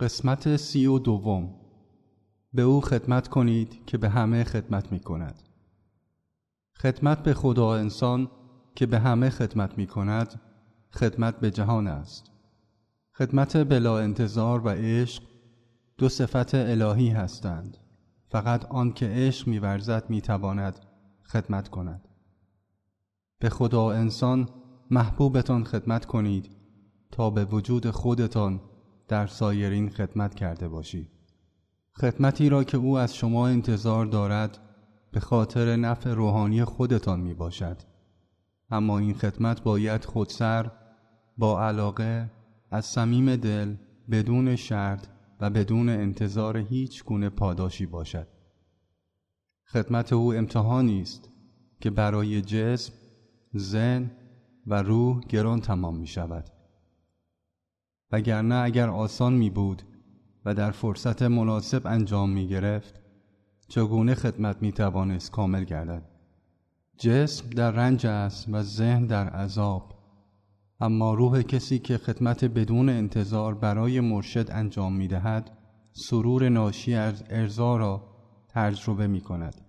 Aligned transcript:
قسمت 0.00 0.56
سی 0.56 0.86
و 0.86 0.98
دوم 0.98 1.54
به 2.52 2.62
او 2.62 2.80
خدمت 2.80 3.28
کنید 3.28 3.86
که 3.86 3.98
به 3.98 4.08
همه 4.08 4.44
خدمت 4.44 4.92
می 4.92 5.00
کند. 5.00 5.42
خدمت 6.76 7.22
به 7.22 7.34
خدا 7.34 7.74
انسان 7.74 8.30
که 8.74 8.86
به 8.86 8.98
همه 8.98 9.30
خدمت 9.30 9.78
می 9.78 9.86
کند 9.86 10.40
خدمت 10.90 11.40
به 11.40 11.50
جهان 11.50 11.86
است. 11.86 12.30
خدمت 13.12 13.56
بلا 13.56 13.98
انتظار 13.98 14.66
و 14.66 14.68
عشق 14.68 15.22
دو 15.98 16.08
صفت 16.08 16.54
الهی 16.54 17.08
هستند. 17.08 17.76
فقط 18.28 18.64
آن 18.64 18.92
که 18.92 19.06
عشق 19.06 19.48
میورزد 19.48 20.10
می‌تواند 20.10 20.78
خدمت 21.24 21.68
کند. 21.68 22.08
به 23.38 23.48
خدا 23.48 23.90
انسان 23.90 24.48
محبوبتان 24.90 25.64
خدمت 25.64 26.04
کنید 26.04 26.56
تا 27.10 27.30
به 27.30 27.44
وجود 27.44 27.90
خودتان 27.90 28.60
در 29.08 29.26
سایرین 29.26 29.90
خدمت 29.90 30.34
کرده 30.34 30.68
باشید 30.68 31.08
خدمتی 31.92 32.48
را 32.48 32.64
که 32.64 32.76
او 32.76 32.98
از 32.98 33.16
شما 33.16 33.48
انتظار 33.48 34.06
دارد 34.06 34.58
به 35.12 35.20
خاطر 35.20 35.76
نفع 35.76 36.10
روحانی 36.10 36.64
خودتان 36.64 37.20
می 37.20 37.34
باشد 37.34 37.76
اما 38.70 38.98
این 38.98 39.14
خدمت 39.14 39.62
باید 39.62 40.04
خودسر 40.04 40.70
با 41.38 41.62
علاقه 41.62 42.30
از 42.70 42.86
صمیم 42.86 43.36
دل 43.36 43.74
بدون 44.10 44.56
شرط 44.56 45.06
و 45.40 45.50
بدون 45.50 45.88
انتظار 45.88 46.56
هیچ 46.56 47.04
گونه 47.04 47.28
پاداشی 47.28 47.86
باشد. 47.86 48.26
خدمت 49.66 50.12
او 50.12 50.34
امتحانی 50.34 51.02
است 51.02 51.28
که 51.80 51.90
برای 51.90 52.42
جسم، 52.42 52.92
ذهن 53.56 54.10
و 54.66 54.82
روح 54.82 55.20
گران 55.20 55.60
تمام 55.60 55.96
می 55.96 56.06
شود 56.06 56.44
وگرنه 58.14 58.54
اگر 58.54 58.88
آسان 58.88 59.32
می 59.32 59.50
بود 59.50 59.82
و 60.44 60.54
در 60.54 60.70
فرصت 60.70 61.22
مناسب 61.22 61.86
انجام 61.86 62.30
می 62.30 62.48
گرفت 62.48 63.00
چگونه 63.68 64.14
خدمت 64.14 64.62
می 64.62 64.72
توانست 64.72 65.30
کامل 65.30 65.64
گردد؟ 65.64 66.02
جسم 66.98 67.50
در 67.50 67.70
رنج 67.70 68.06
است 68.06 68.48
و 68.52 68.62
ذهن 68.62 69.06
در 69.06 69.28
عذاب. 69.28 69.94
اما 70.80 71.14
روح 71.14 71.42
کسی 71.42 71.78
که 71.78 71.98
خدمت 71.98 72.44
بدون 72.44 72.88
انتظار 72.88 73.54
برای 73.54 74.00
مرشد 74.00 74.50
انجام 74.50 74.92
می 74.92 75.08
دهد 75.08 75.50
سرور 75.92 76.48
ناشی 76.48 76.94
از 76.94 77.24
ارزا 77.30 77.76
را 77.76 78.02
تجربه 78.48 79.06
می 79.06 79.20
کند 79.20 79.60